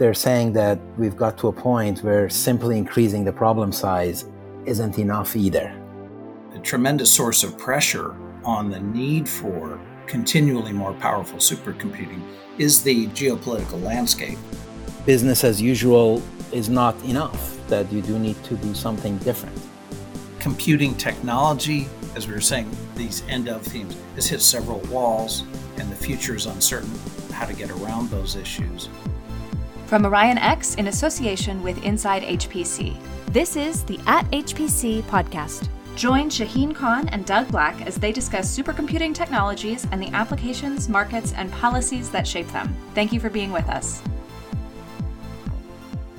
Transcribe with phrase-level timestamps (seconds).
[0.00, 4.24] they're saying that we've got to a point where simply increasing the problem size
[4.64, 5.76] isn't enough either.
[6.54, 12.22] A tremendous source of pressure on the need for continually more powerful supercomputing
[12.56, 14.38] is the geopolitical landscape.
[15.04, 19.60] Business as usual is not enough, that you do need to do something different.
[20.38, 25.44] Computing technology, as we were saying, these end of themes, has hit several walls,
[25.76, 26.90] and the future is uncertain
[27.32, 28.88] how to get around those issues.
[29.90, 32.96] From OrionX in association with Inside HPC,
[33.32, 35.68] this is the At HPC podcast.
[35.96, 41.32] Join Shaheen Khan and Doug Black as they discuss supercomputing technologies and the applications, markets,
[41.32, 42.72] and policies that shape them.
[42.94, 44.00] Thank you for being with us.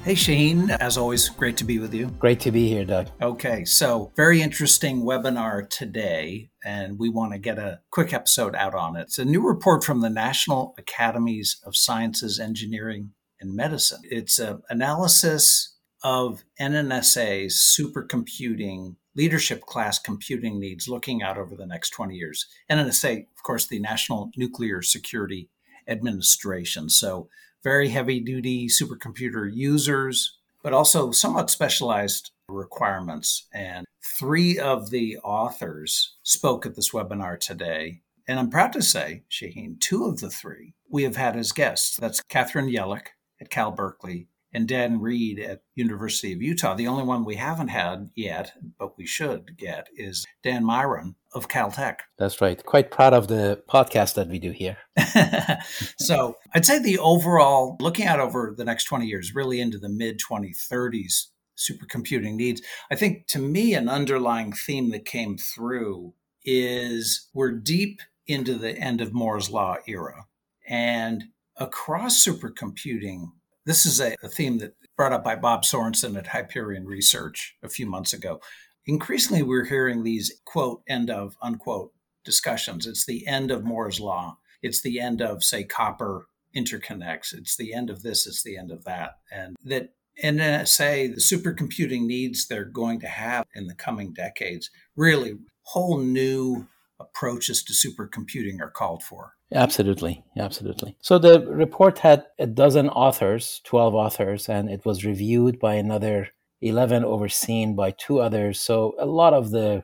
[0.04, 2.08] Hey, Shaheen, as always, great to be with you.
[2.20, 3.08] Great to be here, Doug.
[3.22, 8.76] Okay, so very interesting webinar today, and we want to get a quick episode out
[8.76, 9.04] on it.
[9.04, 14.02] It's a new report from the National Academies of Sciences, Engineering, in medicine.
[14.04, 21.90] It's an analysis of NNSA's supercomputing leadership class computing needs looking out over the next
[21.92, 22.48] 20 years.
[22.70, 25.50] NNSA, of course, the National Nuclear Security
[25.88, 26.90] Administration.
[26.90, 27.30] So,
[27.64, 33.48] very heavy duty supercomputer users, but also somewhat specialized requirements.
[33.54, 38.02] And three of the authors spoke at this webinar today.
[38.28, 41.98] And I'm proud to say, Shaheen, two of the three we have had as guests.
[41.98, 43.08] That's Katherine Yelick,
[43.42, 46.76] at Cal Berkeley and Dan Reed at University of Utah.
[46.76, 51.48] The only one we haven't had yet, but we should get, is Dan Meiron of
[51.48, 52.00] Caltech.
[52.18, 52.64] That's right.
[52.64, 54.78] Quite proud of the podcast that we do here.
[55.98, 59.90] so I'd say the overall, looking out over the next 20 years, really into the
[59.90, 62.62] mid 2030s, supercomputing needs.
[62.92, 68.78] I think to me, an underlying theme that came through is we're deep into the
[68.78, 70.26] end of Moore's Law era.
[70.68, 71.26] And
[71.62, 73.32] across supercomputing,
[73.66, 77.70] this is a, a theme that brought up by Bob Sorensen at Hyperion Research a
[77.70, 78.42] few months ago.
[78.88, 81.94] Increasingly, we're hearing these quote, end of, unquote
[82.26, 82.88] discussions.
[82.88, 84.38] It's the end of Moore's Law.
[84.64, 87.34] It's the end of, say, copper interconnects.
[87.34, 88.26] It's the end of this.
[88.26, 89.20] It's the end of that.
[89.32, 89.94] And that
[90.24, 96.68] NNSA, the supercomputing needs they're going to have in the coming decades, really whole new
[97.00, 99.34] approaches to supercomputing are called for.
[99.54, 100.96] Absolutely, absolutely.
[101.02, 106.30] So the report had a dozen authors, 12 authors, and it was reviewed by another
[106.62, 108.62] 11, overseen by two others.
[108.62, 109.84] So a lot of the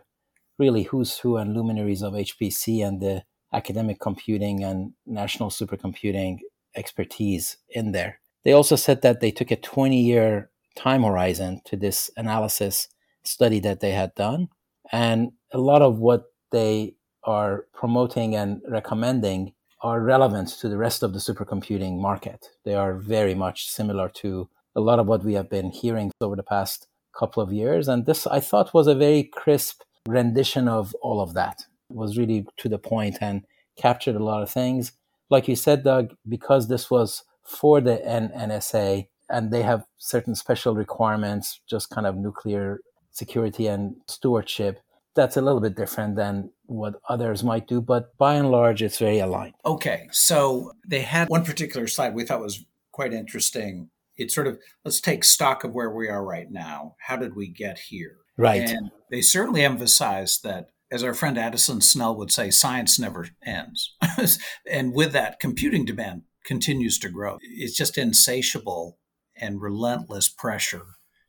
[0.58, 3.24] really who's who and luminaries of HPC and the
[3.54, 6.40] academic computing and national supercomputing
[6.76, 8.20] expertise in there.
[8.44, 12.88] They also said that they took a 20 year time horizon to this analysis
[13.24, 14.48] study that they had done.
[14.92, 21.04] And a lot of what they are promoting and recommending are relevant to the rest
[21.04, 22.48] of the supercomputing market.
[22.66, 26.36] They are very much similar to a lot of what we have been hearing over
[26.36, 27.88] the past couple of years.
[27.88, 31.64] And this, I thought, was a very crisp rendition of all of that.
[31.90, 33.44] It was really to the point and
[33.78, 34.94] captured a lot of things.
[35.30, 40.76] Like you said, Doug, because this was for the NNSA and they have certain special
[40.76, 42.80] requirements, just kind of nuclear
[43.12, 44.80] security and stewardship,
[45.16, 49.00] that's a little bit different than what others might do, but by and large, it's
[49.00, 49.56] very aligned.
[49.66, 50.08] Okay.
[50.12, 53.90] So they had one particular slide we thought was quite interesting.
[54.16, 56.96] It's sort of let's take stock of where we are right now.
[57.00, 58.18] How did we get here?
[58.38, 58.70] Right.
[58.70, 63.96] And they certainly emphasized that, as our friend Addison Snell would say, science never ends.
[64.72, 67.40] and with that, computing demand continues to grow.
[67.42, 68.98] It's just insatiable
[69.36, 70.86] and relentless pressure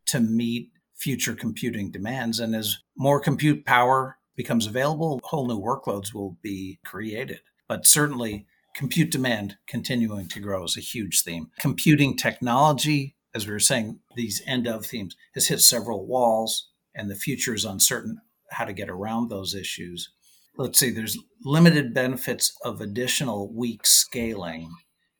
[0.07, 2.41] to meet future computing demands.
[2.41, 7.41] And as more compute power becomes available, whole new workloads will be created.
[7.69, 11.51] But certainly, compute demand continuing to grow is a huge theme.
[11.59, 17.11] Computing technology, as we were saying, these end of themes, has hit several walls, and
[17.11, 18.21] the future is uncertain
[18.53, 20.09] how to get around those issues.
[20.57, 24.71] Let's see, there's limited benefits of additional weak scaling.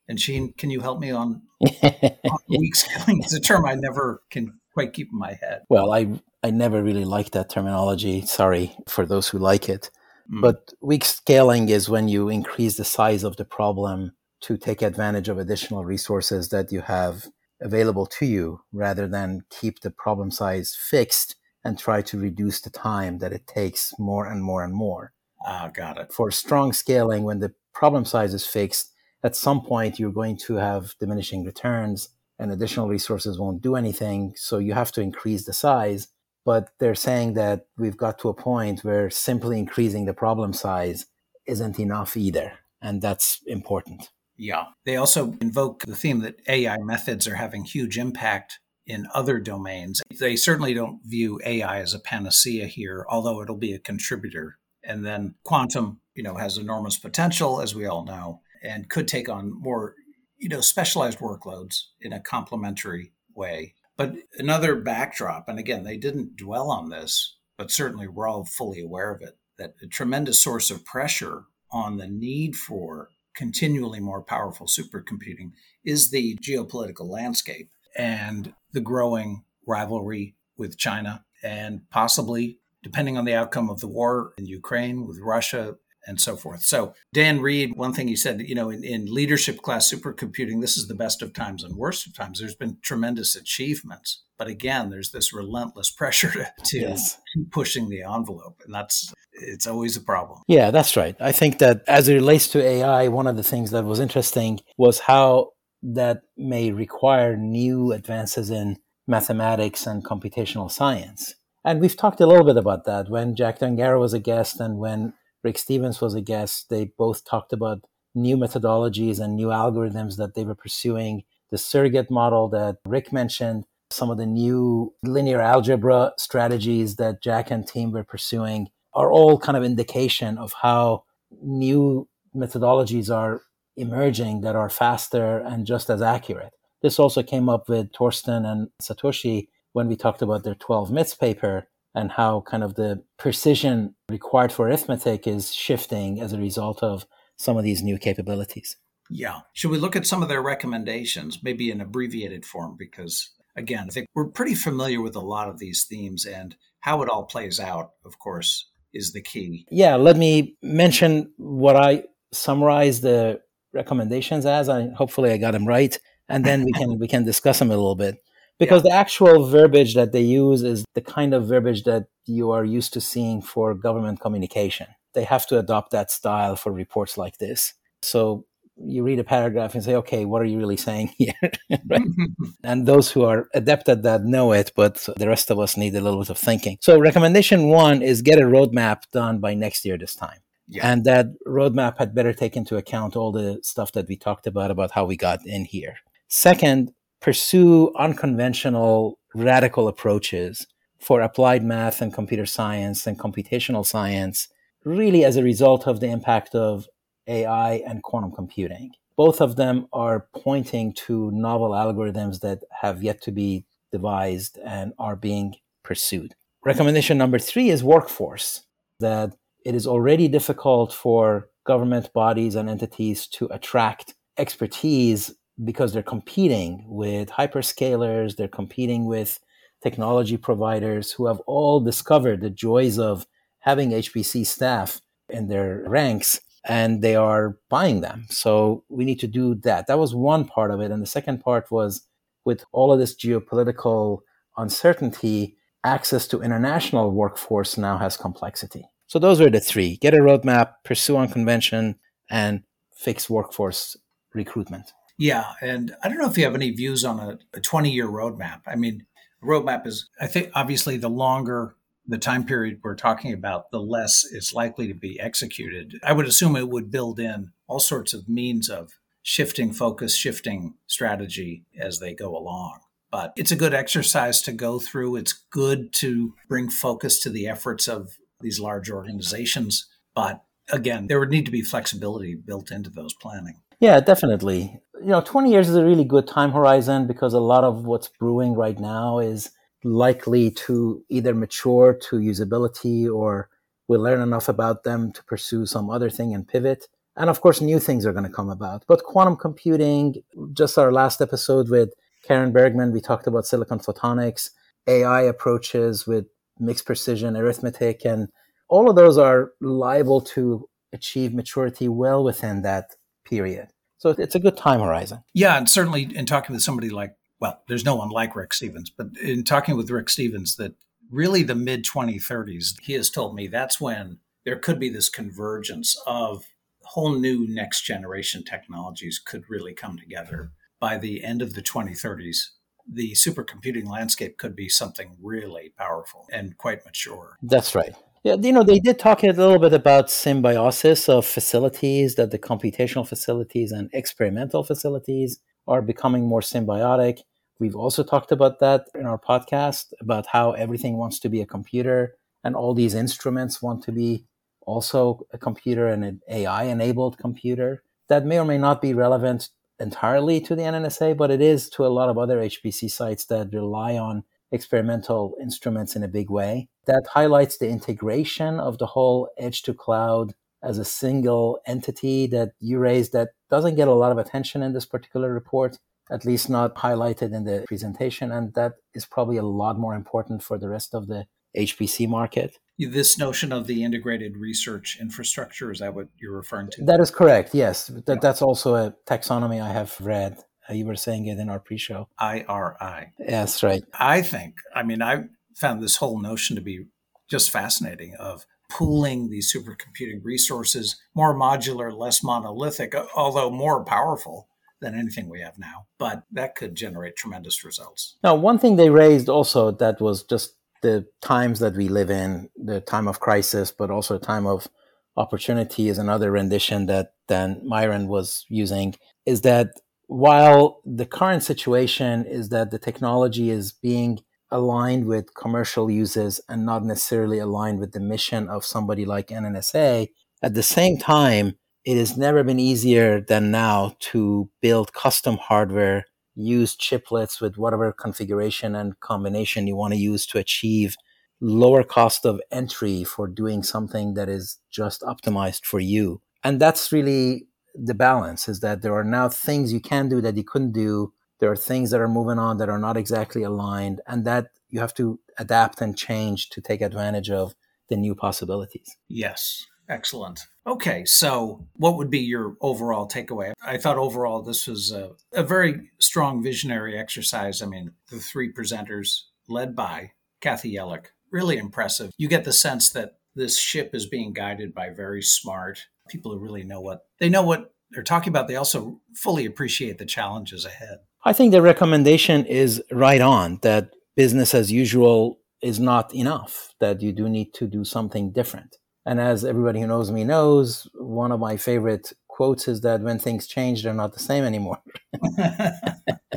[0.09, 1.43] And Shaheen, can you help me on,
[1.83, 3.21] on weak scaling?
[3.23, 5.63] It's a term I never can quite keep in my head.
[5.69, 8.17] Well, I I never really liked that terminology.
[8.41, 9.91] Sorry for those who like it.
[10.33, 10.41] Mm.
[10.41, 15.29] But weak scaling is when you increase the size of the problem to take advantage
[15.29, 17.27] of additional resources that you have
[17.61, 21.35] available to you rather than keep the problem size fixed
[21.65, 25.13] and try to reduce the time that it takes more and more and more.
[25.45, 26.13] Ah, got it.
[26.13, 28.93] For strong scaling, when the problem size is fixed,
[29.25, 34.33] at some point you're going to have diminishing returns and additional resources won't do anything.
[34.37, 36.09] So you have to increase the size.
[36.45, 41.07] But they're saying that we've got to a point where simply increasing the problem size
[41.47, 42.53] isn't enough either.
[42.81, 44.11] And that's important.
[44.37, 44.67] Yeah.
[44.87, 50.01] They also invoke the theme that AI methods are having huge impact in other domains.
[50.19, 54.59] They certainly don't view AI as a panacea here, although it'll be a contributor.
[54.83, 59.29] And then quantum, you know, has enormous potential, as we all know, and could take
[59.29, 59.95] on more,
[60.39, 63.75] you know, specialized workloads in a complementary way.
[63.97, 68.81] But another backdrop, and again, they didn't dwell on this, but certainly we're all fully
[68.81, 74.23] aware of it, that a tremendous source of pressure on the need for continually more
[74.23, 75.53] powerful supercomputing
[75.85, 83.35] is the geopolitical landscape and the growing rivalry with China and possibly, depending on the
[83.35, 85.77] outcome of the war in Ukraine with Russia
[86.09, 86.63] and so forth.
[86.63, 90.77] So, Dan Reed, one thing he said, you know, in, in, leadership class supercomputing, this
[90.77, 92.41] is the best of times and worst of times.
[92.41, 94.25] There's been tremendous achievements.
[94.39, 97.19] But again, there's this relentless pressure to, to yes.
[97.35, 98.63] keep pushing the envelope.
[98.65, 100.41] And that's, it's always a problem.
[100.49, 101.15] Yeah, that's right.
[101.21, 104.61] I think that as it relates to AI, one of the things that was interesting
[104.77, 105.51] was how
[105.83, 111.35] that may require new advances in mathematics and computational science.
[111.65, 114.79] And we've talked a little bit about that when Jack Dongarra was a guest and
[114.79, 116.69] when Rick Stevens was a guest.
[116.69, 121.25] They both talked about new methodologies and new algorithms that they were pursuing.
[121.51, 127.51] The surrogate model that Rick mentioned, some of the new linear algebra strategies that Jack
[127.51, 131.05] and team were pursuing are all kind of indication of how
[131.43, 133.43] new methodologies are
[133.77, 136.53] emerging that are faster and just as accurate.
[136.83, 141.15] This also came up with Torsten and Satoshi when we talked about their 12 myths
[141.15, 141.69] paper
[141.99, 147.05] and how kind of the precision required for arithmetic is shifting as a result of
[147.37, 148.77] some of these new capabilities.
[149.11, 149.41] Yeah.
[149.53, 152.77] Should we look at some of their recommendations, maybe in abbreviated form?
[152.79, 157.03] Because again, I think we're pretty familiar with a lot of these themes and how
[157.03, 159.67] it all plays out, of course, is the key.
[159.71, 159.97] Yeah.
[159.97, 163.41] Let me mention what I summarize the
[163.73, 164.69] recommendations as.
[164.69, 165.99] I hopefully I got them right.
[166.29, 168.17] And then we can we can discuss them a little bit
[168.59, 168.91] because yeah.
[168.91, 172.93] the actual verbiage that they use is the kind of verbiage that you are used
[172.95, 174.87] to seeing for government communication.
[175.15, 177.75] They have to adopt that style for reports like this.
[178.03, 178.45] So
[178.81, 181.33] you read a paragraph and say, okay, what are you really saying here?
[181.87, 182.03] right?
[182.65, 185.95] and those who are adept at that know it, but the rest of us need
[185.95, 186.79] a little bit of thinking.
[186.81, 190.39] So, recommendation one is get a roadmap done by next year this time.
[190.69, 190.91] Yeah.
[190.91, 194.71] And that roadmap had better take into account all the stuff that we talked about,
[194.71, 195.97] about how we got in here.
[196.29, 200.67] Second, pursue unconventional, radical approaches
[200.99, 204.49] for applied math and computer science and computational science,
[204.85, 206.89] really as a result of the impact of
[207.27, 208.93] AI and quantum computing.
[209.17, 214.93] Both of them are pointing to novel algorithms that have yet to be devised and
[214.99, 216.35] are being pursued.
[216.65, 218.63] Recommendation number three is workforce,
[219.01, 225.35] that it is already difficult for government bodies and entities to attract expertise
[225.65, 229.41] because they're competing with hyperscalers, they're competing with
[229.83, 233.27] technology providers who have all discovered the joys of
[233.61, 238.27] having HPC staff in their ranks and they are buying them.
[238.29, 239.87] So we need to do that.
[239.87, 240.91] That was one part of it.
[240.91, 242.03] And the second part was
[242.45, 244.21] with all of this geopolitical
[244.57, 248.85] uncertainty, access to international workforce now has complexity.
[249.07, 251.97] So those are the three get a roadmap, pursue on convention,
[252.31, 252.63] and
[252.95, 253.97] fix workforce
[254.35, 254.93] recruitment.
[255.19, 258.07] Yeah, and I don't know if you have any views on a, a 20 year
[258.07, 258.61] roadmap.
[258.67, 259.05] I mean,
[259.43, 261.75] roadmap is, I think, obviously the longer
[262.07, 265.99] the time period we're talking about, the less it's likely to be executed.
[266.03, 270.75] I would assume it would build in all sorts of means of shifting focus, shifting
[270.87, 272.81] strategy as they go along.
[273.11, 275.17] But it's a good exercise to go through.
[275.17, 279.87] It's good to bring focus to the efforts of these large organizations.
[280.15, 283.61] But again, there would need to be flexibility built into those planning.
[283.81, 284.81] Yeah, definitely.
[285.01, 288.09] You know, 20 years is a really good time horizon because a lot of what's
[288.09, 289.51] brewing right now is
[289.85, 293.49] likely to either mature to usability or
[293.87, 296.89] we learn enough about them to pursue some other thing and pivot.
[297.17, 298.85] And of course, new things are going to come about.
[298.89, 300.17] But quantum computing,
[300.53, 301.91] just our last episode with
[302.23, 304.51] Keren Bergman, we talked about silicon photonics,
[304.89, 306.27] AI approaches with
[306.59, 308.29] mixed precision arithmetic, and
[308.69, 313.69] all of those are liable to achieve maturity well within that period.
[313.99, 315.23] So it's a good time horizon.
[315.35, 318.91] Yeah, and certainly in talking with somebody like, well, there's no one like Rick Stevens,
[318.91, 320.75] but in talking with Rick Stevens, that
[321.11, 326.01] really the mid 2030s, he has told me that's when there could be this convergence
[326.07, 326.47] of
[326.85, 332.51] whole new next generation technologies could really come together by the end of the 2030s
[332.91, 337.37] the supercomputing landscape could be something really powerful and quite mature.
[337.43, 337.95] That's right.
[338.25, 342.39] Yeah, you know, they did talk a little bit about symbiosis of facilities, that the
[342.39, 347.21] computational facilities and experimental facilities are becoming more symbiotic.
[347.61, 351.47] We've also talked about that in our podcast about how everything wants to be a
[351.47, 354.25] computer and all these instruments want to be
[354.63, 357.83] also a computer and an AI enabled computer.
[358.09, 361.87] That may or may not be relevant entirely to the NNSA, but it is to
[361.87, 366.69] a lot of other HPC sites that rely on experimental instruments in a big way.
[366.87, 372.53] That highlights the integration of the whole edge to cloud as a single entity that
[372.59, 375.79] you raised that doesn't get a lot of attention in this particular report,
[376.11, 378.33] at least not highlighted in the presentation.
[378.33, 381.27] And that is probably a lot more important for the rest of the
[381.57, 382.59] HPC market.
[382.79, 386.85] This notion of the integrated research infrastructure, is that what you're referring to?
[386.85, 387.89] That is correct, yes.
[388.07, 390.39] That, that's also a taxonomy I have read.
[390.71, 392.09] You were saying it in our pre show.
[392.21, 393.13] IRI.
[393.19, 393.83] Yes, right.
[393.99, 395.25] I think, I mean, I
[395.57, 396.87] found this whole notion to be
[397.29, 404.49] just fascinating of pooling these supercomputing resources, more modular, less monolithic, although more powerful
[404.81, 405.87] than anything we have now.
[405.99, 408.17] But that could generate tremendous results.
[408.23, 412.51] Now, one thing they raised also that was just the times that we live in,
[412.57, 414.69] the time of crisis, but also a time of
[415.17, 418.95] opportunity is another rendition that Dan Meiron was using,
[419.27, 419.71] is that
[420.09, 424.19] while the current situation is that the technology is being
[424.51, 430.09] aligned with commercial uses and not necessarily aligned with the mission of somebody like NNSA,
[430.43, 436.07] at the same time, it has never been easier than now to build custom hardware,
[436.35, 440.97] use chiplets with whatever configuration and combination you want to use to achieve
[441.41, 446.23] lower cost of entry for doing something that is just optimized for you.
[446.43, 450.37] And that's really the balance is that there are now things you can do that
[450.37, 454.01] you couldn't do there are things that are moving on that are not exactly aligned,
[454.07, 457.55] and that you have to adapt and change to take advantage of
[457.89, 458.97] the new possibilities.
[459.09, 459.67] Yes.
[459.89, 460.41] Excellent.
[460.67, 463.55] Okay, so what would be your overall takeaway?
[463.63, 467.63] I thought overall this was a, a, very strong visionary exercise.
[467.63, 472.13] I mean, the three presenters led by Kathy Yelick, really impressive.
[472.19, 476.39] You get the sense that this ship is being guided by very smart people who
[476.39, 478.49] really know what they know what they're talking about.
[478.49, 480.99] They also fully appreciate the challenges ahead.
[481.25, 487.03] I think the recommendation is right on that business as usual is not enough, that
[487.03, 488.77] you do need to do something different.
[489.05, 493.19] And as everybody who knows me knows, one of my favorite quotes is that when
[493.19, 494.79] things change, they're not the same anymore.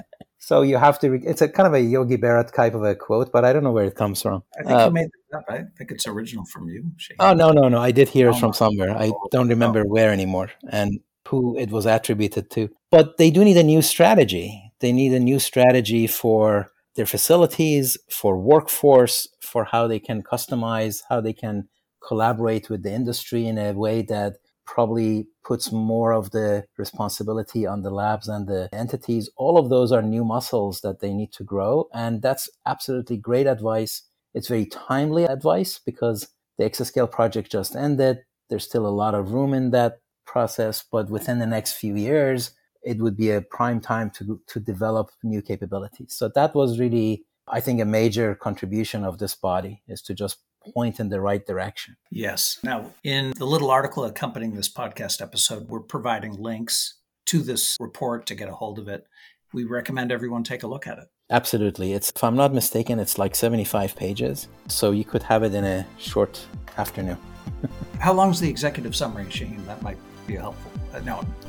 [0.52, 3.32] so you have to, it's a kind of a Yogi Berra type of a quote,
[3.32, 4.44] but I don't know where it comes from.
[4.60, 5.46] I think uh, you made it up.
[5.50, 6.82] I think it's original from you.
[6.98, 7.16] Shaheen.
[7.20, 7.80] Oh, no, no, no.
[7.80, 8.92] I did hear oh, it from somewhere.
[9.06, 9.88] I don't remember oh.
[9.88, 12.70] where anymore and who it was attributed to.
[12.90, 17.98] But they do need a new strategy they need a new strategy for their facilities,
[18.10, 21.70] for workforce, for how they can customize, how they can
[22.06, 24.38] collaborate with the industry in a way that
[24.72, 29.30] probably puts more of the responsibility on the labs and the entities.
[29.36, 31.90] All of those are new muscles that they need to grow.
[31.94, 34.04] And that's absolutely great advice.
[34.34, 38.20] It's very timely advice because the Exascale project just ended.
[38.50, 42.52] There's still a lot of room in that process, but within the next few years,
[42.82, 46.16] it would be a prime time to to develop new capabilities.
[46.18, 50.38] So that was really, I think, a major contribution of this body is to just
[50.74, 51.96] point in the right direction.
[52.10, 52.60] Yes.
[52.64, 56.96] Now, in the little article accompanying this podcast episode, we're providing links
[57.28, 59.06] to this report to get a hold of it.
[59.54, 61.08] We recommend everyone take a look at it.
[61.30, 61.94] Absolutely.
[61.94, 64.48] It's if I'm not mistaken, it's like 75 pages.
[64.68, 66.46] So you could have it in a short
[66.78, 67.18] afternoon.
[68.00, 69.66] How long is the executive summary, Shaheen?
[69.66, 70.71] That might be helpful.
[70.94, 71.22] Uh, no,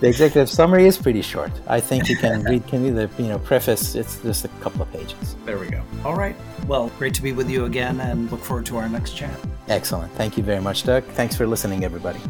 [0.00, 1.50] the executive summary is pretty short.
[1.66, 3.94] I think you can read can read the you know preface.
[3.94, 5.36] It's just a couple of pages.
[5.44, 5.82] There we go.
[6.04, 6.36] All right.
[6.66, 9.36] Well, great to be with you again, and look forward to our next chat.
[9.68, 10.12] Excellent.
[10.12, 11.04] Thank you very much, Doug.
[11.04, 12.20] Thanks for listening, everybody.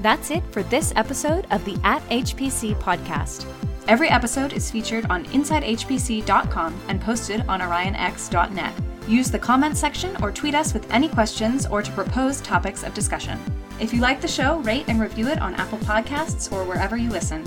[0.00, 3.46] That's it for this episode of the At HPC podcast.
[3.88, 8.74] Every episode is featured on InsideHPC.com and posted on OrionX.net.
[9.06, 12.92] Use the comment section or tweet us with any questions or to propose topics of
[12.92, 13.38] discussion.
[13.78, 17.10] If you like the show, rate and review it on Apple Podcasts or wherever you
[17.10, 17.44] listen.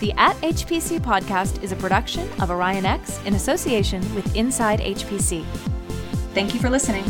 [0.00, 5.44] The At HPC podcast is a production of OrionX in association with Inside HPC.
[6.34, 7.04] Thank you for listening.